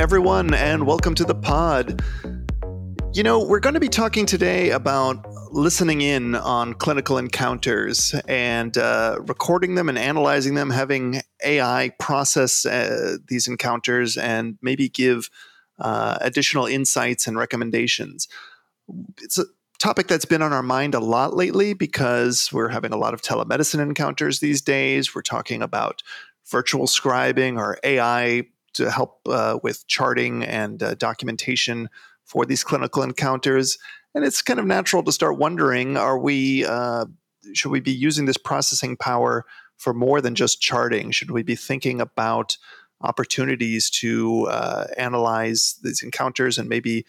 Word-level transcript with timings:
everyone, 0.00 0.54
and 0.54 0.86
welcome 0.86 1.14
to 1.14 1.24
the 1.24 1.34
pod. 1.34 2.02
You 3.12 3.22
know, 3.22 3.44
we're 3.44 3.60
going 3.60 3.74
to 3.74 3.80
be 3.80 3.90
talking 3.90 4.24
today 4.24 4.70
about 4.70 5.30
listening 5.52 6.00
in 6.00 6.36
on 6.36 6.72
clinical 6.72 7.18
encounters 7.18 8.14
and 8.26 8.78
uh, 8.78 9.18
recording 9.28 9.74
them 9.74 9.90
and 9.90 9.98
analyzing 9.98 10.54
them, 10.54 10.70
having 10.70 11.20
AI 11.44 11.92
process 11.98 12.64
uh, 12.64 13.18
these 13.28 13.46
encounters 13.46 14.16
and 14.16 14.56
maybe 14.62 14.88
give 14.88 15.28
uh, 15.78 16.16
additional 16.22 16.64
insights 16.64 17.26
and 17.26 17.36
recommendations. 17.36 18.26
It's 19.20 19.36
a 19.36 19.44
topic 19.80 20.06
that's 20.06 20.24
been 20.24 20.40
on 20.40 20.54
our 20.54 20.62
mind 20.62 20.94
a 20.94 21.00
lot 21.00 21.36
lately 21.36 21.74
because 21.74 22.48
we're 22.54 22.68
having 22.68 22.94
a 22.94 22.98
lot 22.98 23.12
of 23.12 23.20
telemedicine 23.20 23.80
encounters 23.80 24.40
these 24.40 24.62
days. 24.62 25.14
We're 25.14 25.20
talking 25.20 25.60
about 25.60 26.02
virtual 26.50 26.86
scribing 26.86 27.58
or 27.58 27.78
AI 27.84 28.46
to 28.74 28.90
help 28.90 29.20
uh, 29.26 29.58
with 29.62 29.86
charting 29.86 30.44
and 30.44 30.82
uh, 30.82 30.94
documentation 30.94 31.88
for 32.24 32.46
these 32.46 32.62
clinical 32.62 33.02
encounters. 33.02 33.78
And 34.14 34.24
it's 34.24 34.42
kind 34.42 34.60
of 34.60 34.66
natural 34.66 35.02
to 35.04 35.12
start 35.12 35.38
wondering: 35.38 35.96
Are 35.96 36.18
we 36.18 36.64
uh, 36.64 37.06
should 37.54 37.70
we 37.70 37.80
be 37.80 37.92
using 37.92 38.26
this 38.26 38.36
processing 38.36 38.96
power 38.96 39.44
for 39.76 39.94
more 39.94 40.20
than 40.20 40.34
just 40.34 40.60
charting? 40.60 41.10
Should 41.10 41.30
we 41.30 41.42
be 41.42 41.56
thinking 41.56 42.00
about 42.00 42.56
opportunities 43.00 43.88
to 43.88 44.46
uh, 44.50 44.86
analyze 44.98 45.78
these 45.82 46.02
encounters 46.02 46.58
and 46.58 46.68
maybe 46.68 47.06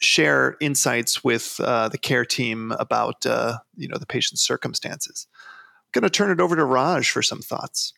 share 0.00 0.56
insights 0.60 1.24
with 1.24 1.58
uh, 1.60 1.88
the 1.88 1.98
care 1.98 2.24
team 2.24 2.72
about 2.78 3.24
uh, 3.26 3.58
you 3.76 3.88
know 3.88 3.98
the 3.98 4.06
patient's 4.06 4.42
circumstances? 4.42 5.26
I'm 5.34 6.00
going 6.00 6.02
to 6.02 6.10
turn 6.10 6.30
it 6.30 6.40
over 6.40 6.54
to 6.56 6.64
Raj 6.64 7.10
for 7.10 7.22
some 7.22 7.40
thoughts. 7.40 7.94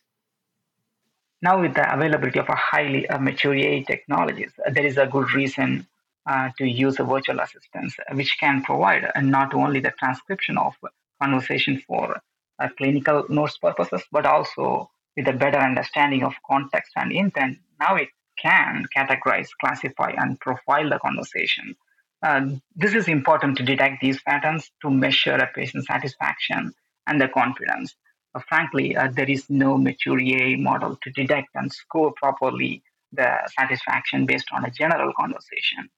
Now, 1.41 1.59
with 1.59 1.73
the 1.73 1.91
availability 1.91 2.39
of 2.39 2.49
a 2.49 2.55
highly 2.55 3.07
uh, 3.09 3.17
mature 3.17 3.55
AI 3.55 3.83
technologies, 3.87 4.51
there 4.71 4.85
is 4.85 4.97
a 4.97 5.07
good 5.07 5.33
reason 5.33 5.87
uh, 6.27 6.49
to 6.57 6.65
use 6.65 6.99
a 6.99 7.03
virtual 7.03 7.39
assistants, 7.39 7.95
which 8.13 8.37
can 8.39 8.61
provide 8.61 9.05
uh, 9.15 9.21
not 9.21 9.53
only 9.55 9.79
the 9.79 9.91
transcription 9.97 10.57
of 10.57 10.75
conversation 11.19 11.81
for 11.87 12.21
uh, 12.59 12.67
clinical 12.77 13.25
notes 13.29 13.57
purposes, 13.57 14.03
but 14.11 14.25
also 14.25 14.89
with 15.17 15.27
a 15.27 15.33
better 15.33 15.57
understanding 15.57 16.23
of 16.23 16.33
context 16.47 16.91
and 16.95 17.11
intent. 17.11 17.57
Now 17.79 17.95
it 17.95 18.09
can 18.39 18.85
categorize, 18.95 19.49
classify, 19.59 20.11
and 20.17 20.39
profile 20.39 20.89
the 20.89 20.99
conversation. 20.99 21.75
Uh, 22.21 22.49
this 22.75 22.93
is 22.93 23.07
important 23.07 23.57
to 23.57 23.63
detect 23.63 23.99
these 24.01 24.21
patterns 24.21 24.69
to 24.83 24.91
measure 24.91 25.35
a 25.35 25.47
patient 25.55 25.85
satisfaction 25.85 26.71
and 27.07 27.19
the 27.19 27.27
confidence. 27.27 27.95
Frankly, 28.47 28.95
uh, 28.95 29.09
there 29.11 29.29
is 29.29 29.49
no 29.49 29.77
mature 29.77 30.19
AI 30.19 30.55
model 30.55 30.97
to 31.03 31.11
detect 31.11 31.49
and 31.55 31.71
score 31.71 32.13
properly 32.13 32.81
the 33.11 33.29
satisfaction 33.57 34.25
based 34.25 34.47
on 34.53 34.63
a 34.65 34.71
general 34.71 35.11
conversation 35.13 35.89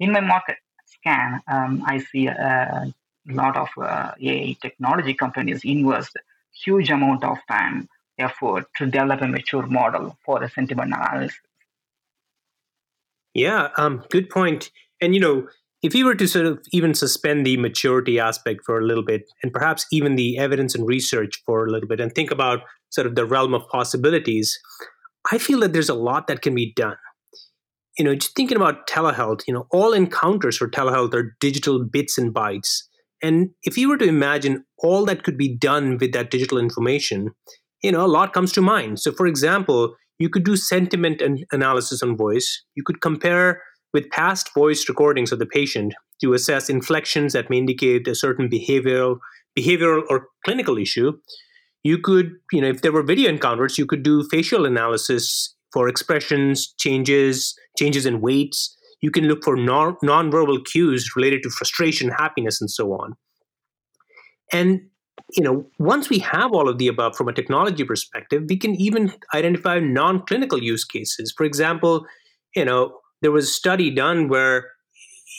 in 0.00 0.12
my 0.12 0.20
market 0.20 0.56
scan, 0.86 1.40
um, 1.48 1.82
I 1.86 1.98
see 1.98 2.26
a 2.26 2.92
lot 3.26 3.56
of 3.56 3.68
uh, 3.80 4.12
AI 4.20 4.56
technology 4.60 5.14
companies 5.14 5.62
invest 5.64 6.16
huge 6.64 6.90
amount 6.90 7.24
of 7.24 7.38
time, 7.48 7.88
effort 8.18 8.66
to 8.76 8.86
develop 8.86 9.20
a 9.22 9.28
mature 9.28 9.66
model 9.66 10.16
for 10.24 10.42
a 10.42 10.50
sentiment 10.50 10.92
analysis. 10.92 11.38
Yeah, 13.32 13.70
um, 13.76 14.04
good 14.10 14.30
point. 14.30 14.70
And 15.00 15.14
you 15.14 15.20
know, 15.20 15.48
if 15.84 15.94
you 15.94 16.04
were 16.04 16.16
to 16.16 16.26
sort 16.26 16.46
of 16.46 16.58
even 16.72 16.94
suspend 16.94 17.46
the 17.46 17.56
maturity 17.56 18.18
aspect 18.18 18.62
for 18.66 18.80
a 18.80 18.84
little 18.84 19.04
bit, 19.04 19.22
and 19.42 19.52
perhaps 19.52 19.86
even 19.92 20.16
the 20.16 20.38
evidence 20.38 20.74
and 20.74 20.86
research 20.86 21.40
for 21.46 21.66
a 21.66 21.70
little 21.70 21.88
bit, 21.88 22.00
and 22.00 22.12
think 22.12 22.32
about 22.32 22.60
sort 22.90 23.06
of 23.06 23.14
the 23.14 23.24
realm 23.24 23.54
of 23.54 23.68
possibilities, 23.68 24.58
I 25.30 25.38
feel 25.38 25.60
that 25.60 25.72
there's 25.72 25.88
a 25.88 25.94
lot 25.94 26.26
that 26.26 26.42
can 26.42 26.54
be 26.54 26.72
done 26.74 26.96
you 27.98 28.04
know, 28.04 28.14
just 28.14 28.34
thinking 28.34 28.56
about 28.56 28.88
telehealth, 28.88 29.42
you 29.46 29.54
know, 29.54 29.66
all 29.70 29.92
encounters 29.92 30.56
for 30.56 30.68
telehealth 30.68 31.14
are 31.14 31.36
digital 31.40 31.84
bits 31.84 32.18
and 32.18 32.34
bytes. 32.34 32.82
And 33.22 33.50
if 33.62 33.78
you 33.78 33.88
were 33.88 33.96
to 33.98 34.04
imagine 34.04 34.64
all 34.78 35.04
that 35.06 35.22
could 35.22 35.38
be 35.38 35.56
done 35.56 35.98
with 35.98 36.12
that 36.12 36.30
digital 36.30 36.58
information, 36.58 37.30
you 37.82 37.92
know, 37.92 38.04
a 38.04 38.08
lot 38.08 38.32
comes 38.32 38.52
to 38.52 38.60
mind. 38.60 39.00
So, 39.00 39.12
for 39.12 39.26
example, 39.26 39.94
you 40.18 40.28
could 40.28 40.44
do 40.44 40.56
sentiment 40.56 41.20
and 41.20 41.44
analysis 41.52 42.02
on 42.02 42.16
voice. 42.16 42.64
You 42.74 42.82
could 42.84 43.00
compare 43.00 43.62
with 43.94 44.10
past 44.10 44.52
voice 44.52 44.86
recordings 44.88 45.32
of 45.32 45.38
the 45.38 45.46
patient 45.46 45.94
to 46.20 46.34
assess 46.34 46.68
inflections 46.68 47.32
that 47.32 47.48
may 47.48 47.58
indicate 47.58 48.06
a 48.06 48.14
certain 48.14 48.50
behavioral, 48.50 49.18
behavioral 49.58 50.02
or 50.10 50.28
clinical 50.44 50.76
issue. 50.76 51.12
You 51.82 51.98
could, 51.98 52.32
you 52.52 52.60
know, 52.60 52.68
if 52.68 52.82
there 52.82 52.92
were 52.92 53.02
video 53.02 53.30
encounters, 53.30 53.78
you 53.78 53.86
could 53.86 54.02
do 54.02 54.26
facial 54.30 54.66
analysis 54.66 55.54
for 55.72 55.88
expressions, 55.88 56.74
changes, 56.78 57.54
changes 57.78 58.04
in 58.04 58.20
weights. 58.20 58.76
You 59.00 59.10
can 59.10 59.24
look 59.24 59.44
for 59.44 59.56
non- 59.56 59.96
nonverbal 60.04 60.64
cues 60.66 61.14
related 61.16 61.42
to 61.44 61.50
frustration, 61.50 62.10
happiness, 62.10 62.60
and 62.60 62.70
so 62.70 62.92
on. 62.92 63.14
And 64.52 64.80
you 65.32 65.42
know, 65.42 65.66
once 65.78 66.10
we 66.10 66.18
have 66.18 66.52
all 66.52 66.68
of 66.68 66.78
the 66.78 66.88
above 66.88 67.16
from 67.16 67.28
a 67.28 67.32
technology 67.32 67.84
perspective, 67.84 68.44
we 68.48 68.56
can 68.56 68.74
even 68.74 69.12
identify 69.32 69.78
non-clinical 69.78 70.62
use 70.62 70.84
cases. 70.84 71.32
For 71.36 71.44
example, 71.44 72.04
you 72.54 72.64
know, 72.64 72.98
there 73.24 73.32
was 73.32 73.48
a 73.48 73.52
study 73.52 73.90
done 73.90 74.28
where 74.28 74.70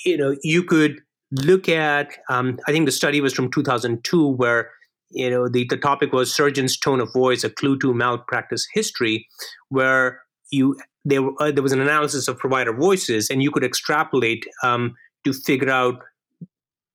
you 0.06 0.18
know 0.18 0.35
you 0.41 0.63
could 0.63 1.00
look 1.31 1.69
at. 1.69 2.18
Um, 2.29 2.57
I 2.68 2.72
think 2.72 2.88
the 2.88 2.91
study 2.91 3.22
was 3.22 3.31
from 3.31 3.51
2002, 3.51 4.28
where 4.28 4.72
you 5.12 5.29
know 5.29 5.47
the, 5.47 5.66
the 5.69 5.78
topic 5.78 6.12
was 6.12 6.34
surgeon's 6.34 6.78
tone 6.78 7.00
of 7.00 7.13
voice, 7.13 7.44
a 7.44 7.50
clue 7.50 7.78
to 7.79 7.94
malpractice 7.94 8.68
history, 8.73 9.28
where 9.69 10.19
you 10.51 10.75
there, 11.06 11.22
uh, 11.40 11.51
there 11.51 11.62
was 11.62 11.73
an 11.73 11.79
analysis 11.79 12.28
of 12.28 12.40
provider 12.40 12.73
voices, 12.73 13.29
and 13.29 13.44
you 13.44 13.51
could 13.51 13.63
extrapolate 13.63 14.47
um, 14.63 14.96
to 15.23 15.31
figure 15.31 15.69
out 15.69 16.02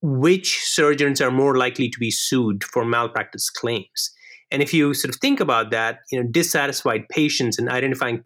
which 0.03 0.59
surgeons 0.65 1.21
are 1.21 1.31
more 1.31 1.57
likely 1.57 1.89
to 1.89 1.99
be 2.01 2.11
sued 2.11 2.65
for 2.65 2.84
malpractice 2.84 3.49
claims. 3.49 4.11
And 4.51 4.61
if 4.61 4.75
you 4.75 4.95
sort 4.95 5.15
of 5.15 5.21
think 5.21 5.39
about 5.39 5.71
that, 5.71 6.01
you 6.11 6.21
know, 6.21 6.28
dissatisfied 6.28 7.09
patients 7.11 7.61
and 7.61 7.69
identifying 7.69 8.25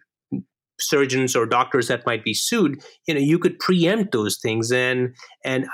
surgeons 0.80 1.36
or 1.36 1.46
doctors 1.46 1.88
that 1.88 2.06
might 2.06 2.24
be 2.24 2.34
sued, 2.34 2.82
you 3.06 3.14
know, 3.14 3.20
you 3.20 3.38
could 3.38 3.58
preempt 3.58 4.12
those 4.12 4.38
things 4.38 4.72
and 4.72 5.14
and 5.44 5.66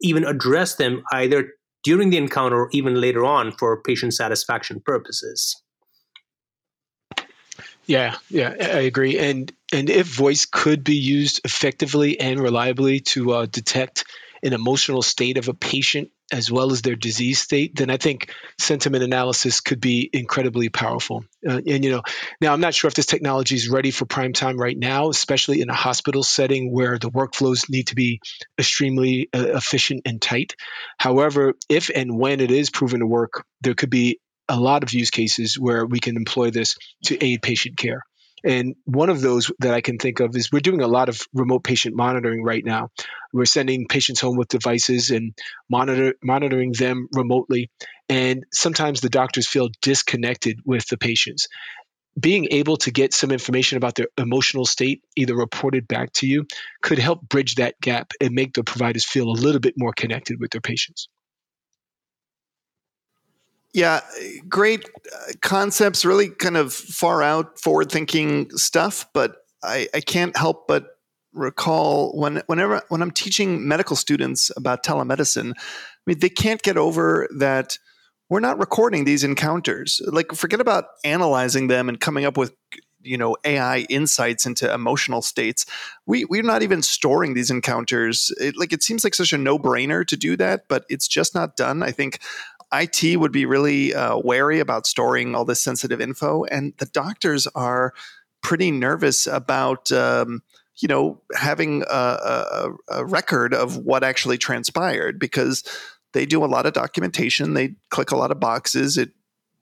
even 0.00 0.24
address 0.24 0.76
them 0.76 1.02
either 1.12 1.48
during 1.84 2.10
the 2.10 2.16
encounter 2.16 2.62
or 2.62 2.68
even 2.72 3.00
later 3.00 3.24
on 3.24 3.52
for 3.52 3.82
patient 3.82 4.14
satisfaction 4.14 4.80
purposes. 4.84 5.62
Yeah, 7.86 8.16
yeah, 8.30 8.54
I 8.60 8.80
agree. 8.80 9.18
And 9.18 9.52
and 9.72 9.90
if 9.90 10.06
voice 10.06 10.46
could 10.46 10.84
be 10.84 10.96
used 10.96 11.40
effectively 11.44 12.18
and 12.20 12.40
reliably 12.40 13.00
to 13.00 13.32
uh, 13.32 13.46
detect 13.46 14.04
an 14.42 14.52
emotional 14.52 15.02
state 15.02 15.36
of 15.36 15.48
a 15.48 15.54
patient 15.54 16.10
as 16.32 16.50
well 16.50 16.72
as 16.72 16.80
their 16.80 16.96
disease 16.96 17.40
state, 17.40 17.76
then 17.76 17.90
I 17.90 17.98
think 17.98 18.32
sentiment 18.58 19.04
analysis 19.04 19.60
could 19.60 19.80
be 19.80 20.08
incredibly 20.12 20.70
powerful. 20.70 21.24
Uh, 21.46 21.60
and 21.66 21.84
you 21.84 21.90
know, 21.90 22.02
now 22.40 22.52
I'm 22.52 22.60
not 22.60 22.74
sure 22.74 22.88
if 22.88 22.94
this 22.94 23.06
technology 23.06 23.54
is 23.54 23.68
ready 23.68 23.90
for 23.90 24.06
prime 24.06 24.32
time 24.32 24.56
right 24.56 24.76
now, 24.76 25.10
especially 25.10 25.60
in 25.60 25.68
a 25.68 25.74
hospital 25.74 26.22
setting 26.22 26.72
where 26.72 26.98
the 26.98 27.10
workflows 27.10 27.68
need 27.68 27.88
to 27.88 27.94
be 27.94 28.20
extremely 28.58 29.28
uh, 29.34 29.56
efficient 29.56 30.02
and 30.06 30.20
tight. 30.20 30.56
However, 30.98 31.52
if 31.68 31.90
and 31.94 32.18
when 32.18 32.40
it 32.40 32.50
is 32.50 32.70
proven 32.70 33.00
to 33.00 33.06
work, 33.06 33.44
there 33.60 33.74
could 33.74 33.90
be 33.90 34.18
a 34.48 34.58
lot 34.58 34.82
of 34.82 34.92
use 34.92 35.10
cases 35.10 35.58
where 35.58 35.86
we 35.86 36.00
can 36.00 36.16
employ 36.16 36.50
this 36.50 36.76
to 37.04 37.22
aid 37.22 37.42
patient 37.42 37.76
care. 37.76 38.02
And 38.44 38.74
one 38.84 39.08
of 39.08 39.20
those 39.20 39.50
that 39.60 39.74
I 39.74 39.80
can 39.80 39.98
think 39.98 40.20
of 40.20 40.34
is 40.36 40.50
we're 40.50 40.60
doing 40.60 40.82
a 40.82 40.88
lot 40.88 41.08
of 41.08 41.20
remote 41.32 41.64
patient 41.64 41.94
monitoring 41.96 42.42
right 42.42 42.64
now. 42.64 42.88
We're 43.32 43.44
sending 43.44 43.86
patients 43.88 44.20
home 44.20 44.36
with 44.36 44.48
devices 44.48 45.10
and 45.10 45.32
monitor, 45.70 46.14
monitoring 46.22 46.72
them 46.72 47.08
remotely. 47.12 47.70
And 48.08 48.44
sometimes 48.52 49.00
the 49.00 49.08
doctors 49.08 49.46
feel 49.46 49.70
disconnected 49.80 50.60
with 50.64 50.86
the 50.88 50.98
patients. 50.98 51.48
Being 52.18 52.48
able 52.50 52.76
to 52.78 52.90
get 52.90 53.14
some 53.14 53.30
information 53.30 53.78
about 53.78 53.94
their 53.94 54.08
emotional 54.18 54.66
state, 54.66 55.02
either 55.16 55.34
reported 55.34 55.88
back 55.88 56.12
to 56.14 56.26
you, 56.26 56.46
could 56.82 56.98
help 56.98 57.22
bridge 57.22 57.54
that 57.54 57.80
gap 57.80 58.12
and 58.20 58.34
make 58.34 58.52
the 58.52 58.64
providers 58.64 59.06
feel 59.06 59.30
a 59.30 59.32
little 59.32 59.60
bit 59.60 59.74
more 59.78 59.94
connected 59.94 60.38
with 60.38 60.50
their 60.50 60.60
patients. 60.60 61.08
Yeah, 63.72 64.00
great 64.48 64.84
uh, 65.14 65.32
concepts, 65.40 66.04
really 66.04 66.28
kind 66.28 66.56
of 66.56 66.74
far 66.74 67.22
out, 67.22 67.58
forward 67.58 67.90
thinking 67.90 68.50
stuff. 68.50 69.06
But 69.14 69.36
I, 69.62 69.88
I 69.94 70.00
can't 70.00 70.36
help 70.36 70.68
but 70.68 70.86
recall 71.32 72.12
when 72.18 72.42
whenever 72.46 72.82
when 72.88 73.00
I'm 73.00 73.10
teaching 73.10 73.66
medical 73.66 73.96
students 73.96 74.50
about 74.56 74.84
telemedicine, 74.84 75.52
I 75.56 76.00
mean 76.06 76.18
they 76.18 76.28
can't 76.28 76.62
get 76.62 76.76
over 76.76 77.28
that 77.38 77.78
we're 78.28 78.40
not 78.40 78.58
recording 78.58 79.04
these 79.04 79.24
encounters. 79.24 80.00
Like 80.06 80.32
forget 80.32 80.60
about 80.60 80.84
analyzing 81.04 81.68
them 81.68 81.88
and 81.88 82.00
coming 82.00 82.24
up 82.24 82.36
with 82.36 82.54
you 83.02 83.18
know 83.18 83.36
AI 83.44 83.80
insights 83.88 84.46
into 84.46 84.72
emotional 84.72 85.22
states. 85.22 85.66
We 86.06 86.24
we're 86.24 86.42
not 86.42 86.62
even 86.62 86.82
storing 86.82 87.34
these 87.34 87.50
encounters. 87.50 88.32
It, 88.40 88.56
like 88.56 88.72
it 88.72 88.82
seems 88.82 89.04
like 89.04 89.14
such 89.14 89.32
a 89.32 89.38
no 89.38 89.58
brainer 89.58 90.06
to 90.06 90.16
do 90.16 90.36
that, 90.36 90.62
but 90.68 90.84
it's 90.88 91.08
just 91.08 91.34
not 91.34 91.56
done. 91.56 91.82
I 91.82 91.90
think 91.90 92.20
IT 92.72 93.18
would 93.18 93.32
be 93.32 93.44
really 93.44 93.94
uh, 93.94 94.18
wary 94.18 94.60
about 94.60 94.86
storing 94.86 95.34
all 95.34 95.44
this 95.44 95.62
sensitive 95.62 96.00
info, 96.00 96.44
and 96.44 96.72
the 96.78 96.86
doctors 96.86 97.46
are 97.48 97.92
pretty 98.42 98.70
nervous 98.70 99.26
about 99.26 99.92
um, 99.92 100.42
you 100.76 100.88
know, 100.88 101.20
having 101.34 101.82
a, 101.82 101.94
a, 101.94 102.70
a 102.88 103.04
record 103.04 103.54
of 103.54 103.76
what 103.76 104.02
actually 104.02 104.38
transpired 104.38 105.18
because 105.18 105.62
they 106.12 106.26
do 106.26 106.44
a 106.44 106.46
lot 106.46 106.66
of 106.66 106.72
documentation. 106.72 107.54
They 107.54 107.74
click 107.90 108.10
a 108.10 108.16
lot 108.16 108.30
of 108.30 108.40
boxes. 108.40 108.98
It 108.98 109.10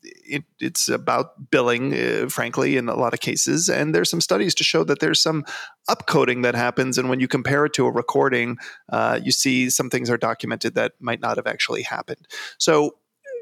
it, 0.02 0.44
it's 0.60 0.88
about 0.88 1.50
billing, 1.50 1.94
uh, 1.94 2.28
frankly, 2.28 2.76
in 2.76 2.88
a 2.88 2.96
lot 2.96 3.14
of 3.14 3.20
cases. 3.20 3.68
And 3.68 3.94
there's 3.94 4.10
some 4.10 4.20
studies 4.20 4.54
to 4.56 4.64
show 4.64 4.84
that 4.84 5.00
there's 5.00 5.22
some 5.22 5.44
upcoding 5.88 6.42
that 6.42 6.54
happens. 6.54 6.98
And 6.98 7.08
when 7.08 7.20
you 7.20 7.28
compare 7.28 7.66
it 7.66 7.72
to 7.74 7.86
a 7.86 7.90
recording, 7.90 8.58
uh, 8.90 9.20
you 9.22 9.32
see 9.32 9.70
some 9.70 9.90
things 9.90 10.10
are 10.10 10.16
documented 10.16 10.74
that 10.74 10.92
might 11.00 11.20
not 11.20 11.36
have 11.36 11.46
actually 11.46 11.82
happened. 11.82 12.26
So, 12.58 12.96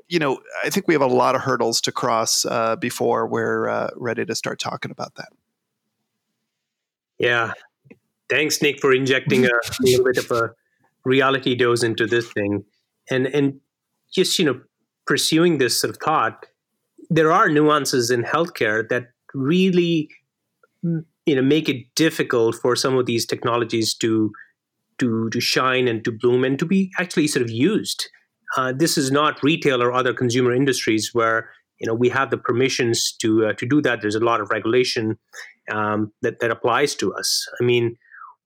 you 0.08 0.18
know, 0.18 0.40
I 0.64 0.70
think 0.70 0.88
we 0.88 0.94
have 0.94 1.02
a 1.02 1.06
lot 1.06 1.34
of 1.34 1.42
hurdles 1.42 1.80
to 1.82 1.92
cross 1.92 2.44
uh, 2.44 2.76
before 2.76 3.26
we're 3.26 3.68
uh, 3.68 3.90
ready 3.96 4.24
to 4.24 4.34
start 4.34 4.58
talking 4.58 4.90
about 4.90 5.14
that. 5.16 5.28
Yeah. 7.18 7.52
Thanks, 8.30 8.60
Nick, 8.62 8.80
for 8.80 8.92
injecting 8.92 9.44
a, 9.44 9.50
little 9.80 10.04
bit 10.04 10.18
of 10.18 10.30
a 10.30 10.54
reality 11.04 11.54
dose 11.54 11.82
into 11.82 12.06
this 12.06 12.30
thing. 12.32 12.64
And, 13.10 13.26
and 13.26 13.60
just, 14.12 14.38
you 14.38 14.44
know, 14.44 14.60
pursuing 15.06 15.58
this 15.58 15.80
sort 15.80 15.90
of 15.90 15.96
thought, 15.96 16.46
there 17.10 17.32
are 17.32 17.48
nuances 17.48 18.10
in 18.10 18.22
healthcare 18.22 18.88
that 18.88 19.08
really 19.34 20.08
you 20.82 21.34
know 21.34 21.42
make 21.42 21.68
it 21.68 21.84
difficult 21.94 22.54
for 22.56 22.76
some 22.76 22.96
of 22.96 23.06
these 23.06 23.26
technologies 23.26 23.94
to 23.94 24.30
to 24.98 25.28
to 25.30 25.40
shine 25.40 25.88
and 25.88 26.04
to 26.04 26.12
bloom 26.12 26.44
and 26.44 26.58
to 26.58 26.66
be 26.66 26.90
actually 26.98 27.26
sort 27.26 27.42
of 27.42 27.50
used. 27.50 28.08
Uh, 28.56 28.72
this 28.72 28.96
is 28.96 29.10
not 29.10 29.42
retail 29.42 29.82
or 29.82 29.92
other 29.92 30.14
consumer 30.14 30.52
industries 30.52 31.10
where 31.12 31.50
you 31.78 31.86
know 31.86 31.94
we 31.94 32.08
have 32.08 32.30
the 32.30 32.38
permissions 32.38 33.12
to 33.20 33.46
uh, 33.46 33.52
to 33.54 33.66
do 33.66 33.80
that. 33.82 34.00
There's 34.00 34.14
a 34.14 34.24
lot 34.24 34.40
of 34.40 34.50
regulation 34.50 35.18
um, 35.70 36.12
that 36.22 36.40
that 36.40 36.50
applies 36.50 36.94
to 36.96 37.14
us. 37.14 37.46
I 37.60 37.64
mean, 37.64 37.96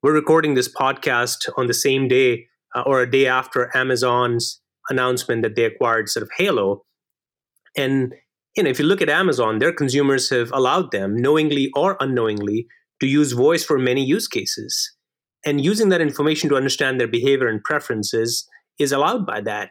we're 0.02 0.14
recording 0.14 0.54
this 0.54 0.72
podcast 0.72 1.48
on 1.56 1.66
the 1.66 1.74
same 1.74 2.08
day 2.08 2.46
uh, 2.74 2.82
or 2.82 3.00
a 3.00 3.10
day 3.10 3.26
after 3.26 3.70
Amazon's 3.74 4.60
announcement 4.90 5.42
that 5.42 5.54
they 5.54 5.64
acquired 5.64 6.08
sort 6.08 6.22
of 6.22 6.30
Halo. 6.36 6.84
And 7.76 8.14
you 8.56 8.62
know, 8.62 8.70
if 8.70 8.78
you 8.78 8.84
look 8.84 9.00
at 9.00 9.08
Amazon, 9.08 9.58
their 9.58 9.72
consumers 9.72 10.28
have 10.30 10.50
allowed 10.52 10.90
them, 10.90 11.16
knowingly 11.16 11.70
or 11.74 11.96
unknowingly, 12.00 12.66
to 13.00 13.06
use 13.06 13.32
voice 13.32 13.64
for 13.64 13.78
many 13.78 14.04
use 14.04 14.28
cases. 14.28 14.94
And 15.44 15.64
using 15.64 15.88
that 15.88 16.00
information 16.00 16.48
to 16.50 16.56
understand 16.56 17.00
their 17.00 17.08
behavior 17.08 17.48
and 17.48 17.62
preferences 17.64 18.46
is 18.78 18.92
allowed 18.92 19.26
by 19.26 19.40
that. 19.42 19.70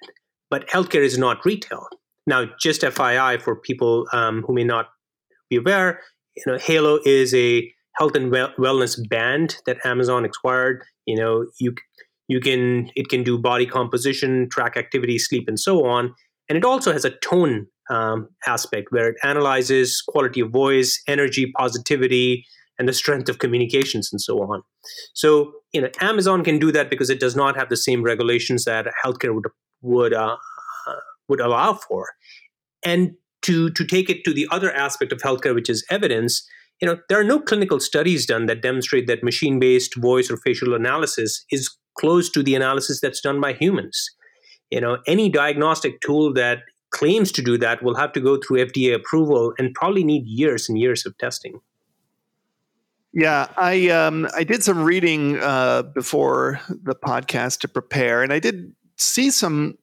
But 0.49 0.67
healthcare 0.67 1.03
is 1.03 1.17
not 1.17 1.45
retail. 1.45 1.87
Now, 2.27 2.45
just 2.59 2.81
FYI 2.81 3.41
for 3.41 3.55
people 3.55 4.05
um, 4.13 4.43
who 4.45 4.53
may 4.53 4.63
not 4.63 4.89
be 5.49 5.57
aware, 5.57 6.01
you 6.35 6.43
know, 6.45 6.57
Halo 6.57 6.99
is 7.05 7.33
a 7.33 7.71
health 7.95 8.15
and 8.15 8.31
wellness 8.31 8.97
band 9.09 9.57
that 9.65 9.77
Amazon 9.85 10.25
acquired. 10.25 10.83
You 11.05 11.15
know, 11.17 11.45
you 11.59 11.73
you 12.27 12.39
can 12.39 12.89
it 12.95 13.09
can 13.09 13.23
do 13.23 13.37
body 13.37 13.65
composition 13.65 14.47
track 14.49 14.77
activity 14.77 15.17
sleep 15.19 15.47
and 15.47 15.59
so 15.59 15.85
on 15.85 16.13
and 16.51 16.57
it 16.57 16.65
also 16.65 16.91
has 16.91 17.05
a 17.05 17.11
tone 17.11 17.65
um, 17.89 18.27
aspect 18.45 18.87
where 18.91 19.07
it 19.07 19.15
analyzes 19.23 20.03
quality 20.05 20.41
of 20.41 20.49
voice 20.49 21.01
energy 21.07 21.49
positivity 21.57 22.45
and 22.77 22.89
the 22.89 22.93
strength 22.93 23.29
of 23.29 23.39
communications 23.39 24.09
and 24.11 24.19
so 24.19 24.41
on 24.43 24.61
so 25.13 25.53
you 25.71 25.79
know 25.79 25.87
amazon 26.01 26.43
can 26.43 26.59
do 26.59 26.69
that 26.69 26.89
because 26.89 27.09
it 27.09 27.21
does 27.21 27.37
not 27.37 27.55
have 27.55 27.69
the 27.69 27.77
same 27.77 28.03
regulations 28.03 28.65
that 28.65 28.85
healthcare 29.01 29.33
would 29.33 29.45
would 29.81 30.13
uh, 30.13 30.35
would 31.29 31.39
allow 31.39 31.71
for 31.73 32.09
and 32.83 33.13
to 33.41 33.69
to 33.69 33.85
take 33.85 34.09
it 34.09 34.25
to 34.25 34.33
the 34.33 34.45
other 34.51 34.73
aspect 34.73 35.13
of 35.13 35.19
healthcare 35.19 35.55
which 35.55 35.69
is 35.69 35.85
evidence 35.89 36.45
you 36.81 36.85
know 36.85 36.97
there 37.07 37.17
are 37.17 37.29
no 37.31 37.39
clinical 37.39 37.79
studies 37.79 38.25
done 38.25 38.45
that 38.47 38.61
demonstrate 38.61 39.07
that 39.07 39.23
machine 39.23 39.57
based 39.57 39.95
voice 39.95 40.29
or 40.29 40.35
facial 40.35 40.73
analysis 40.73 41.45
is 41.49 41.69
close 41.97 42.29
to 42.29 42.43
the 42.43 42.55
analysis 42.55 42.99
that's 42.99 43.21
done 43.21 43.39
by 43.39 43.53
humans. 43.53 44.09
You 44.71 44.81
know, 44.81 44.99
any 45.05 45.29
diagnostic 45.29 46.01
tool 46.01 46.33
that 46.33 46.59
claims 46.91 47.31
to 47.33 47.41
do 47.41 47.57
that 47.57 47.83
will 47.83 47.95
have 47.95 48.13
to 48.13 48.19
go 48.19 48.37
through 48.37 48.65
FDA 48.65 48.93
approval 48.93 49.53
and 49.57 49.73
probably 49.73 50.03
need 50.03 50.25
years 50.25 50.69
and 50.69 50.79
years 50.79 51.05
of 51.05 51.17
testing. 51.17 51.59
Yeah, 53.13 53.47
I 53.57 53.89
um, 53.89 54.29
I 54.33 54.45
did 54.45 54.63
some 54.63 54.83
reading 54.83 55.37
uh, 55.39 55.83
before 55.83 56.61
the 56.69 56.95
podcast 56.95 57.59
to 57.59 57.67
prepare, 57.67 58.23
and 58.23 58.31
I 58.31 58.39
did 58.39 58.73
see 58.95 59.31
some 59.31 59.77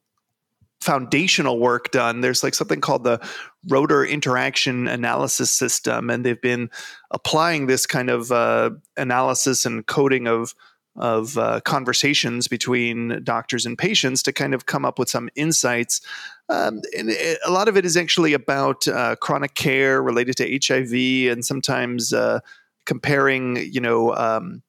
foundational 0.80 1.58
work 1.58 1.90
done. 1.90 2.22
There's 2.22 2.42
like 2.42 2.54
something 2.54 2.80
called 2.80 3.04
the 3.04 3.20
Roter 3.68 4.04
interaction 4.04 4.88
analysis 4.88 5.50
system, 5.50 6.08
and 6.08 6.24
they've 6.24 6.40
been 6.40 6.70
applying 7.10 7.66
this 7.66 7.84
kind 7.84 8.08
of 8.08 8.32
uh, 8.32 8.70
analysis 8.96 9.66
and 9.66 9.86
coding 9.86 10.26
of 10.26 10.54
of 10.98 11.38
uh, 11.38 11.60
conversations 11.60 12.48
between 12.48 13.22
doctors 13.24 13.64
and 13.66 13.78
patients 13.78 14.22
to 14.24 14.32
kind 14.32 14.54
of 14.54 14.66
come 14.66 14.84
up 14.84 14.98
with 14.98 15.08
some 15.08 15.28
insights. 15.34 16.00
Um, 16.48 16.82
and 16.96 17.10
it, 17.10 17.38
a 17.44 17.50
lot 17.50 17.68
of 17.68 17.76
it 17.76 17.84
is 17.84 17.96
actually 17.96 18.32
about 18.32 18.86
uh, 18.88 19.16
chronic 19.16 19.54
care 19.54 20.02
related 20.02 20.36
to 20.38 20.58
HIV, 20.66 21.32
and 21.32 21.44
sometimes 21.44 22.12
uh, 22.12 22.40
comparing, 22.84 23.56
you 23.56 23.80
know. 23.80 24.14
Um, 24.14 24.62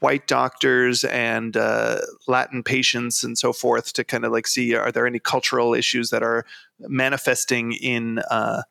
white 0.00 0.26
doctors 0.26 1.04
and 1.04 1.56
uh, 1.56 2.00
Latin 2.26 2.64
patients 2.64 3.22
and 3.22 3.38
so 3.38 3.52
forth 3.52 3.92
to 3.92 4.02
kind 4.02 4.24
of 4.24 4.32
like 4.32 4.48
see 4.48 4.74
are 4.74 4.90
there 4.90 5.06
any 5.06 5.20
cultural 5.20 5.72
issues 5.72 6.10
that 6.10 6.20
are 6.20 6.44
manifesting 6.80 7.72
in 7.74 8.18
uh, 8.30 8.62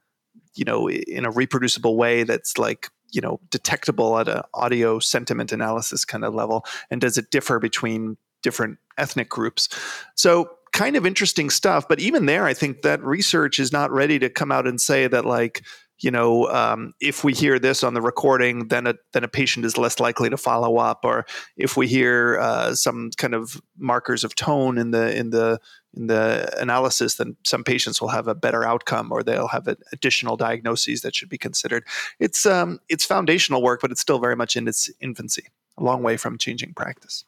you 0.55 0.65
know 0.65 0.89
in 0.89 1.25
a 1.25 1.31
reproducible 1.31 1.95
way 1.95 2.23
that's 2.23 2.57
like 2.57 2.89
you 3.11 3.21
know 3.21 3.39
detectable 3.49 4.17
at 4.17 4.27
an 4.27 4.41
audio 4.53 4.99
sentiment 4.99 5.51
analysis 5.51 6.05
kind 6.05 6.23
of 6.23 6.33
level? 6.33 6.65
And 6.91 7.01
does 7.01 7.17
it 7.17 7.31
differ 7.31 7.59
between 7.59 8.17
different 8.43 8.77
ethnic 8.97 9.29
groups? 9.29 9.69
So 10.15 10.49
kind 10.73 10.97
of 10.97 11.05
interesting 11.05 11.49
stuff 11.49 11.87
but 11.87 11.99
even 11.99 12.25
there 12.25 12.45
i 12.45 12.53
think 12.53 12.81
that 12.81 13.01
research 13.01 13.57
is 13.57 13.71
not 13.71 13.89
ready 13.89 14.19
to 14.19 14.29
come 14.29 14.51
out 14.51 14.67
and 14.67 14.79
say 14.79 15.07
that 15.07 15.25
like 15.25 15.63
you 15.99 16.11
know, 16.11 16.47
um, 16.49 16.93
if 16.99 17.23
we 17.23 17.33
hear 17.33 17.57
this 17.57 17.83
on 17.83 17.93
the 17.95 18.01
recording, 18.01 18.67
then 18.67 18.85
a 18.85 18.95
then 19.13 19.23
a 19.23 19.27
patient 19.27 19.65
is 19.65 19.77
less 19.77 19.99
likely 19.99 20.29
to 20.29 20.37
follow 20.37 20.77
up, 20.77 20.99
or 21.03 21.25
if 21.55 21.75
we 21.75 21.87
hear 21.87 22.37
uh, 22.39 22.75
some 22.75 23.09
kind 23.17 23.33
of 23.33 23.59
markers 23.77 24.23
of 24.23 24.35
tone 24.35 24.77
in 24.77 24.91
the 24.91 25.15
in 25.15 25.31
the 25.31 25.59
in 25.97 26.07
the 26.07 26.49
analysis, 26.61 27.15
then 27.15 27.35
some 27.43 27.63
patients 27.63 28.01
will 28.01 28.09
have 28.09 28.27
a 28.27 28.35
better 28.35 28.63
outcome, 28.63 29.11
or 29.11 29.23
they'll 29.23 29.47
have 29.47 29.67
additional 29.91 30.37
diagnoses 30.37 31.01
that 31.01 31.15
should 31.15 31.29
be 31.29 31.37
considered. 31.37 31.83
It's 32.19 32.45
um, 32.45 32.79
it's 32.87 33.05
foundational 33.05 33.61
work, 33.61 33.81
but 33.81 33.91
it's 33.91 34.01
still 34.01 34.19
very 34.19 34.35
much 34.35 34.55
in 34.55 34.67
its 34.67 34.89
infancy, 35.01 35.45
a 35.77 35.83
long 35.83 36.03
way 36.03 36.17
from 36.17 36.37
changing 36.37 36.73
practice. 36.73 37.25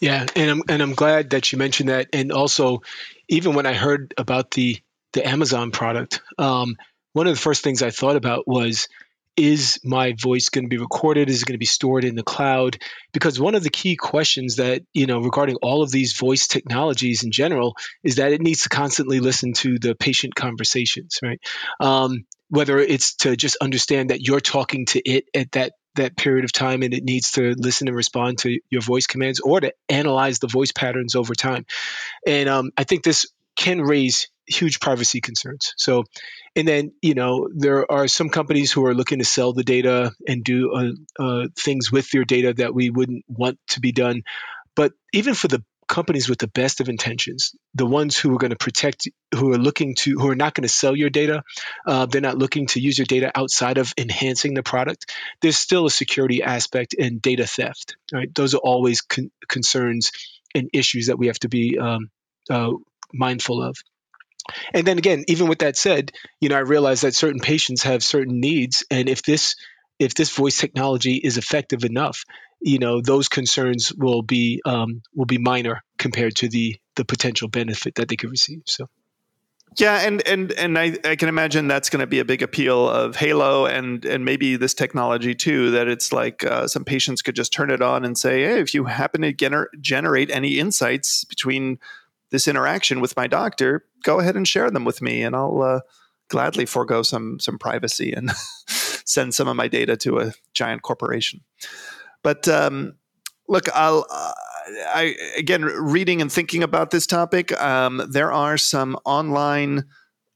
Yeah, 0.00 0.26
and 0.36 0.50
I'm 0.50 0.62
and 0.68 0.82
I'm 0.82 0.94
glad 0.94 1.30
that 1.30 1.52
you 1.52 1.58
mentioned 1.58 1.88
that. 1.88 2.08
And 2.12 2.32
also, 2.32 2.82
even 3.28 3.54
when 3.54 3.66
I 3.66 3.72
heard 3.72 4.12
about 4.18 4.50
the 4.50 4.78
the 5.12 5.26
Amazon 5.26 5.70
product, 5.70 6.20
um, 6.38 6.76
one 7.12 7.26
of 7.26 7.34
the 7.34 7.40
first 7.40 7.62
things 7.62 7.82
I 7.82 7.90
thought 7.90 8.16
about 8.16 8.46
was 8.46 8.88
is 9.36 9.80
my 9.84 10.14
voice 10.18 10.48
going 10.48 10.64
to 10.64 10.68
be 10.68 10.78
recorded? 10.78 11.28
Is 11.28 11.42
it 11.42 11.46
going 11.46 11.54
to 11.54 11.58
be 11.58 11.66
stored 11.66 12.04
in 12.04 12.14
the 12.14 12.22
cloud? 12.22 12.78
Because 13.12 13.40
one 13.40 13.54
of 13.54 13.62
the 13.62 13.70
key 13.70 13.96
questions 13.96 14.56
that 14.56 14.82
you 14.92 15.06
know 15.06 15.20
regarding 15.20 15.56
all 15.56 15.82
of 15.82 15.90
these 15.90 16.16
voice 16.16 16.46
technologies 16.46 17.24
in 17.24 17.30
general 17.30 17.74
is 18.02 18.16
that 18.16 18.32
it 18.32 18.40
needs 18.40 18.62
to 18.62 18.68
constantly 18.68 19.20
listen 19.20 19.52
to 19.54 19.78
the 19.78 19.94
patient 19.94 20.34
conversations 20.34 21.18
right? 21.22 21.40
Um, 21.80 22.24
whether 22.48 22.78
it's 22.78 23.16
to 23.16 23.36
just 23.36 23.56
understand 23.60 24.10
that 24.10 24.20
you're 24.20 24.40
talking 24.40 24.86
to 24.86 25.00
it 25.00 25.24
at 25.34 25.52
that 25.52 25.72
that 25.96 26.16
period 26.16 26.44
of 26.44 26.52
time 26.52 26.82
and 26.82 26.92
it 26.92 27.04
needs 27.04 27.32
to 27.32 27.54
listen 27.56 27.86
and 27.86 27.96
respond 27.96 28.38
to 28.38 28.58
your 28.68 28.82
voice 28.82 29.06
commands 29.06 29.40
or 29.40 29.60
to 29.60 29.72
analyze 29.88 30.40
the 30.40 30.48
voice 30.48 30.72
patterns 30.72 31.14
over 31.14 31.34
time. 31.34 31.64
And 32.26 32.48
um, 32.48 32.70
i 32.76 32.84
think 32.84 33.04
this 33.04 33.26
can 33.56 33.80
raise 33.80 34.28
huge 34.46 34.80
privacy 34.80 35.20
concerns. 35.20 35.72
So, 35.76 36.04
and 36.54 36.68
then 36.68 36.92
you 37.02 37.14
know 37.14 37.48
there 37.54 37.90
are 37.90 38.08
some 38.08 38.28
companies 38.28 38.72
who 38.72 38.84
are 38.86 38.94
looking 38.94 39.18
to 39.18 39.24
sell 39.24 39.52
the 39.52 39.64
data 39.64 40.12
and 40.26 40.44
do 40.44 40.72
uh, 40.72 41.22
uh, 41.22 41.48
things 41.58 41.90
with 41.90 42.12
your 42.14 42.24
data 42.24 42.54
that 42.54 42.74
we 42.74 42.90
wouldn't 42.90 43.24
want 43.28 43.58
to 43.68 43.80
be 43.80 43.92
done. 43.92 44.22
But 44.76 44.92
even 45.12 45.34
for 45.34 45.48
the 45.48 45.64
companies 45.86 46.28
with 46.28 46.38
the 46.38 46.48
best 46.48 46.80
of 46.80 46.88
intentions, 46.88 47.54
the 47.74 47.86
ones 47.86 48.16
who 48.16 48.34
are 48.34 48.38
going 48.38 48.50
to 48.50 48.56
protect, 48.56 49.08
who 49.34 49.52
are 49.52 49.58
looking 49.58 49.94
to, 49.94 50.18
who 50.18 50.30
are 50.30 50.34
not 50.34 50.54
going 50.54 50.62
to 50.62 50.68
sell 50.68 50.96
your 50.96 51.10
data, 51.10 51.42
uh, 51.86 52.06
they're 52.06 52.20
not 52.20 52.38
looking 52.38 52.66
to 52.68 52.80
use 52.80 52.98
your 52.98 53.06
data 53.06 53.30
outside 53.34 53.78
of 53.78 53.92
enhancing 53.98 54.54
the 54.54 54.62
product. 54.62 55.12
There's 55.42 55.56
still 55.56 55.86
a 55.86 55.90
security 55.90 56.42
aspect 56.42 56.94
and 56.98 57.20
data 57.20 57.46
theft. 57.46 57.96
Right, 58.12 58.34
those 58.34 58.54
are 58.54 58.58
always 58.64 59.02
con- 59.02 59.30
concerns 59.48 60.12
and 60.54 60.70
issues 60.72 61.06
that 61.08 61.18
we 61.18 61.26
have 61.26 61.38
to 61.40 61.48
be 61.48 61.78
um, 61.78 62.10
uh, 62.50 62.72
mindful 63.12 63.62
of. 63.62 63.76
And 64.72 64.86
then 64.86 64.98
again, 64.98 65.24
even 65.28 65.48
with 65.48 65.60
that 65.60 65.76
said, 65.76 66.12
you 66.40 66.48
know, 66.48 66.56
I 66.56 66.60
realize 66.60 67.00
that 67.00 67.14
certain 67.14 67.40
patients 67.40 67.82
have 67.84 68.02
certain 68.02 68.40
needs, 68.40 68.84
and 68.90 69.08
if 69.08 69.22
this 69.22 69.56
if 69.98 70.14
this 70.14 70.34
voice 70.34 70.58
technology 70.58 71.14
is 71.14 71.38
effective 71.38 71.84
enough, 71.84 72.24
you 72.60 72.78
know, 72.78 73.00
those 73.00 73.28
concerns 73.28 73.92
will 73.94 74.22
be 74.22 74.60
um, 74.64 75.02
will 75.14 75.26
be 75.26 75.38
minor 75.38 75.82
compared 75.98 76.36
to 76.36 76.48
the 76.48 76.76
the 76.96 77.04
potential 77.04 77.48
benefit 77.48 77.96
that 77.96 78.08
they 78.08 78.16
could 78.16 78.30
receive. 78.30 78.62
So. 78.66 78.86
Yeah, 79.76 80.06
and 80.06 80.24
and 80.26 80.52
and 80.52 80.78
I, 80.78 80.96
I 81.04 81.16
can 81.16 81.28
imagine 81.28 81.66
that's 81.66 81.90
going 81.90 82.00
to 82.00 82.06
be 82.06 82.20
a 82.20 82.24
big 82.24 82.42
appeal 82.42 82.88
of 82.88 83.16
Halo 83.16 83.66
and 83.66 84.04
and 84.04 84.24
maybe 84.24 84.54
this 84.56 84.72
technology 84.72 85.34
too. 85.34 85.72
That 85.72 85.88
it's 85.88 86.12
like 86.12 86.44
uh, 86.44 86.68
some 86.68 86.84
patients 86.84 87.22
could 87.22 87.34
just 87.34 87.52
turn 87.52 87.70
it 87.70 87.82
on 87.82 88.04
and 88.04 88.16
say, 88.16 88.44
"Hey, 88.44 88.60
if 88.60 88.72
you 88.72 88.84
happen 88.84 89.22
to 89.22 89.32
gener- 89.32 89.66
generate 89.80 90.30
any 90.30 90.60
insights 90.60 91.24
between 91.24 91.78
this 92.34 92.48
interaction 92.48 93.00
with 93.00 93.16
my 93.16 93.28
doctor, 93.28 93.84
go 94.02 94.18
ahead 94.18 94.34
and 94.34 94.46
share 94.46 94.68
them 94.68 94.84
with 94.84 95.00
me, 95.00 95.22
and 95.22 95.36
I'll 95.36 95.62
uh, 95.62 95.80
gladly 96.28 96.66
forego 96.66 97.02
some 97.02 97.38
some 97.38 97.58
privacy 97.58 98.12
and 98.12 98.32
send 98.66 99.34
some 99.34 99.46
of 99.46 99.54
my 99.54 99.68
data 99.68 99.96
to 99.98 100.18
a 100.18 100.32
giant 100.52 100.82
corporation." 100.82 101.40
But 102.22 102.48
um, 102.48 102.96
look, 103.48 103.68
I'll. 103.74 104.04
Uh, 104.10 104.32
I 104.86 105.14
again 105.36 105.62
reading 105.62 106.20
and 106.20 106.32
thinking 106.32 106.62
about 106.62 106.90
this 106.90 107.06
topic. 107.06 107.52
Um, 107.60 108.02
there 108.10 108.32
are 108.32 108.56
some 108.56 108.96
online 109.04 109.84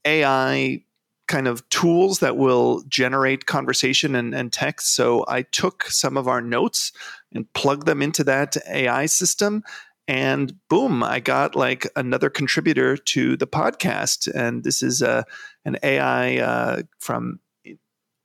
AI 0.05 0.83
kind 1.27 1.47
of 1.47 1.67
tools 1.69 2.19
that 2.19 2.37
will 2.37 2.83
generate 2.87 3.45
conversation 3.45 4.15
and, 4.15 4.33
and, 4.33 4.51
text. 4.51 4.95
So 4.95 5.23
I 5.27 5.43
took 5.43 5.83
some 5.83 6.17
of 6.17 6.27
our 6.27 6.41
notes 6.41 6.91
and 7.31 7.51
plugged 7.53 7.85
them 7.85 8.01
into 8.01 8.23
that 8.23 8.57
AI 8.67 9.05
system. 9.05 9.63
And 10.09 10.55
boom, 10.69 11.03
I 11.03 11.19
got 11.19 11.55
like 11.55 11.87
another 11.95 12.31
contributor 12.31 12.97
to 12.97 13.37
the 13.37 13.45
podcast. 13.45 14.27
And 14.33 14.63
this 14.63 14.81
is 14.81 15.03
uh, 15.03 15.21
an 15.65 15.77
AI 15.83 16.39
uh, 16.39 16.81
from 16.99 17.39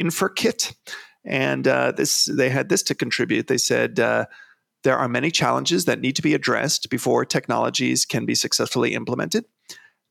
InferKit. 0.02 0.74
And 1.26 1.68
uh, 1.68 1.92
this 1.92 2.24
they 2.24 2.48
had 2.48 2.70
this 2.70 2.82
to 2.84 2.94
contribute. 2.94 3.48
They 3.48 3.58
said, 3.58 4.00
uh, 4.00 4.24
there 4.82 4.96
are 4.96 5.08
many 5.08 5.30
challenges 5.30 5.84
that 5.84 6.00
need 6.00 6.16
to 6.16 6.22
be 6.22 6.32
addressed 6.32 6.88
before 6.88 7.26
technologies 7.26 8.06
can 8.06 8.24
be 8.24 8.34
successfully 8.34 8.94
implemented. 8.94 9.44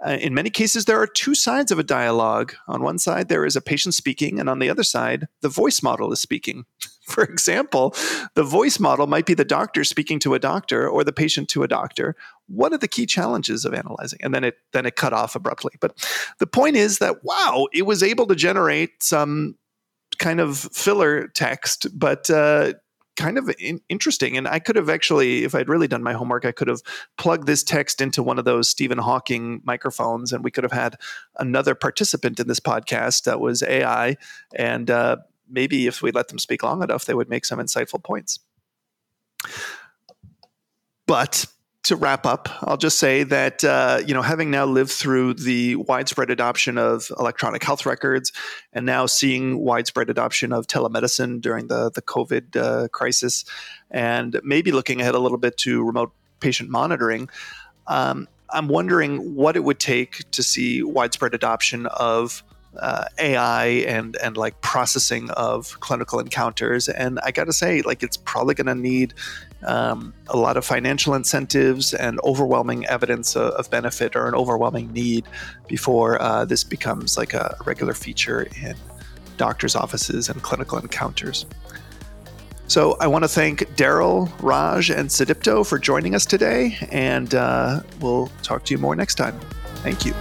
Uh, 0.06 0.18
in 0.20 0.34
many 0.34 0.50
cases, 0.50 0.86
there 0.86 1.00
are 1.00 1.08
two 1.08 1.34
sides 1.34 1.72
of 1.72 1.80
a 1.80 1.84
dialogue. 1.84 2.54
On 2.68 2.84
one 2.84 3.00
side, 3.00 3.30
there 3.30 3.46
is 3.46 3.56
a 3.56 3.62
patient 3.62 3.94
speaking, 3.94 4.40
and 4.40 4.50
on 4.50 4.60
the 4.60 4.70
other 4.70 4.84
side, 4.84 5.28
the 5.42 5.50
voice 5.50 5.82
model 5.82 6.12
is 6.12 6.20
speaking. 6.20 6.66
For 7.06 7.24
example, 7.24 7.96
the 8.36 8.44
voice 8.44 8.80
model 8.80 9.08
might 9.08 9.26
be 9.26 9.34
the 9.34 9.46
doctor 9.46 9.84
speaking 9.84 10.20
to 10.20 10.34
a 10.34 10.40
doctor 10.40 10.88
or 10.88 11.04
the 11.04 11.14
patient 11.14 11.50
to 11.50 11.64
a 11.64 11.68
doctor. 11.68 12.16
What 12.48 12.74
are 12.74 12.78
the 12.78 12.88
key 12.88 13.06
challenges 13.06 13.66
of 13.66 13.74
analyzing? 13.74 14.20
And 14.22 14.34
then 14.34 14.44
it 14.44 14.56
then 14.72 14.86
it 14.86 14.96
cut 14.96 15.14
off 15.14 15.36
abruptly. 15.36 15.74
But 15.82 15.98
the 16.40 16.48
point 16.48 16.76
is 16.76 17.00
that 17.00 17.24
wow, 17.24 17.68
it 17.74 17.86
was 17.86 18.04
able 18.04 18.26
to 18.28 18.36
generate 18.36 19.04
some 19.04 19.58
kind 20.18 20.40
of 20.40 20.58
filler 20.58 21.28
text, 21.28 21.88
but 21.94 22.30
uh, 22.30 22.74
kind 23.16 23.38
of 23.38 23.54
in- 23.60 23.82
interesting. 23.90 24.38
And 24.38 24.48
I 24.48 24.60
could 24.60 24.76
have 24.76 24.90
actually, 24.90 25.44
if 25.44 25.56
I'd 25.56 25.70
really 25.70 25.88
done 25.88 26.04
my 26.04 26.14
homework, 26.14 26.46
I 26.46 26.52
could 26.52 26.68
have 26.68 26.82
plugged 27.18 27.48
this 27.48 27.64
text 27.64 28.02
into 28.02 28.24
one 28.24 28.40
of 28.40 28.46
those 28.46 28.68
Stephen 28.68 28.98
Hawking 28.98 29.62
microphones, 29.64 30.34
and 30.34 30.44
we 30.44 30.52
could 30.52 30.64
have 30.64 30.72
had 30.72 30.98
another 31.38 31.76
participant 31.76 32.40
in 32.40 32.48
this 32.48 32.60
podcast 32.60 33.24
that 33.24 33.40
was 33.40 33.64
AI. 33.64 34.18
And 34.56 34.90
uh, 34.90 35.18
maybe 35.50 35.88
if 35.88 36.02
we 36.02 36.12
let 36.12 36.28
them 36.30 36.40
speak 36.40 36.64
long 36.64 36.84
enough, 36.84 37.06
they 37.06 37.14
would 37.14 37.30
make 37.30 37.46
some 37.46 37.60
insightful 37.60 38.04
points. 38.04 38.40
But 41.06 41.46
to 41.84 41.98
wrap 41.98 42.26
up, 42.26 42.50
I'll 42.62 42.78
just 42.78 42.98
say 42.98 43.24
that 43.24 43.64
uh, 43.64 44.02
you 44.06 44.14
know, 44.14 44.22
having 44.22 44.50
now 44.50 44.66
lived 44.66 44.92
through 44.92 45.36
the 45.36 45.76
widespread 45.76 46.30
adoption 46.30 46.78
of 46.78 47.12
electronic 47.20 47.64
health 47.64 47.86
records, 47.86 48.32
and 48.72 48.86
now 48.86 49.06
seeing 49.06 49.60
widespread 49.60 50.10
adoption 50.10 50.54
of 50.54 50.66
telemedicine 50.68 51.42
during 51.42 51.68
the 51.68 51.92
the 51.92 52.02
COVID 52.02 52.56
uh, 52.56 52.88
crisis, 52.90 53.44
and 53.92 54.40
maybe 54.44 54.72
looking 54.72 55.02
ahead 55.02 55.16
a 55.16 55.20
little 55.20 55.38
bit 55.38 55.58
to 55.58 55.84
remote 55.84 56.14
patient 56.40 56.70
monitoring, 56.70 57.30
um, 57.88 58.28
I'm 58.50 58.68
wondering 58.68 59.36
what 59.36 59.56
it 59.56 59.64
would 59.64 59.80
take 59.80 60.30
to 60.32 60.44
see 60.44 60.84
widespread 60.84 61.34
adoption 61.34 61.88
of 61.88 62.44
uh, 62.80 63.06
AI 63.20 63.66
and 63.66 64.16
and 64.18 64.38
like 64.38 64.60
processing 64.62 65.30
of 65.32 65.80
clinical 65.80 66.20
encounters. 66.20 66.90
And 66.90 67.20
I 67.24 67.32
got 67.32 67.46
to 67.46 67.54
say, 67.54 67.82
like 67.82 68.04
it's 68.04 68.18
probably 68.18 68.56
going 68.56 68.68
to 68.68 68.76
need 68.76 69.14
um, 69.66 70.14
a 70.28 70.38
lot 70.38 70.58
of 70.58 70.66
financial 70.66 71.14
incentives 71.14 71.94
and 71.94 72.20
overwhelming 72.24 72.86
evidence 72.88 73.36
of, 73.36 73.54
of 73.54 73.70
benefit 73.70 74.16
or 74.16 74.28
an 74.28 74.36
overwhelming 74.36 74.92
need 74.92 75.26
before 75.68 76.22
uh, 76.22 76.46
this 76.46 76.64
becomes 76.64 77.18
like 77.18 77.34
a 77.34 77.56
regular 77.66 77.94
feature 77.94 78.48
in 78.62 78.76
doctors' 79.38 79.76
offices 79.76 80.30
and 80.30 80.42
clinical 80.42 80.78
encounters. 80.78 81.46
So 82.68 82.96
I 83.00 83.08
want 83.08 83.24
to 83.24 83.28
thank 83.28 83.60
Daryl, 83.76 84.32
Raj, 84.42 84.90
and 84.90 85.10
Sedipto 85.10 85.68
for 85.68 85.78
joining 85.78 86.16
us 86.16 86.26
today, 86.26 86.78
and 86.92 87.36
uh, 87.36 87.82
we'll 88.00 88.32
talk 88.42 88.64
to 88.66 88.74
you 88.74 88.78
more 88.78 88.96
next 88.96 89.16
time. 89.16 89.40
Thank 89.84 90.06
you. 90.06 90.14